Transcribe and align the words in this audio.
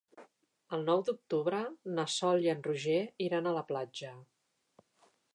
El 0.75 0.85
nou 0.85 1.01
d'octubre 1.09 1.59
na 1.99 2.05
Sol 2.13 2.41
i 2.45 2.49
en 2.53 2.63
Roger 2.67 2.97
iran 3.27 3.49
a 3.49 3.53
la 3.59 3.63
platja. 3.73 4.15